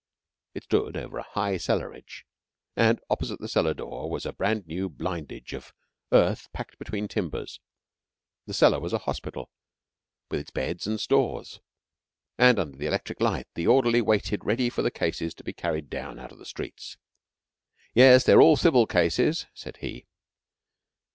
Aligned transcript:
It 0.55 0.63
stood 0.63 0.97
over 0.97 1.19
a 1.19 1.29
high 1.33 1.57
cellarage, 1.57 2.23
and 2.75 2.99
opposite 3.07 3.39
the 3.39 3.47
cellar 3.47 3.75
door 3.75 4.09
was 4.09 4.25
a 4.25 4.33
brand 4.33 4.65
new 4.65 4.89
blindage 4.89 5.53
of 5.53 5.75
earth 6.11 6.51
packed 6.53 6.79
between 6.79 7.07
timbers. 7.07 7.59
The 8.47 8.55
cellar 8.55 8.79
was 8.79 8.93
a 8.93 8.97
hospital, 9.05 9.51
with 10.31 10.39
its 10.39 10.49
beds 10.49 10.87
and 10.87 10.99
stores, 10.99 11.59
and 12.39 12.57
under 12.57 12.79
the 12.79 12.87
electric 12.87 13.21
light 13.21 13.45
the 13.53 13.67
orderly 13.67 14.01
waited 14.01 14.43
ready 14.43 14.71
for 14.71 14.81
the 14.81 14.89
cases 14.89 15.35
to 15.35 15.43
be 15.43 15.53
carried 15.53 15.87
down 15.87 16.17
out 16.17 16.31
of 16.31 16.39
the 16.39 16.47
streets. 16.49 16.97
"Yes, 17.93 18.23
they 18.23 18.33
are 18.33 18.41
all 18.41 18.57
civil 18.57 18.87
cases," 18.87 19.45
said 19.53 19.77
he. 19.81 20.07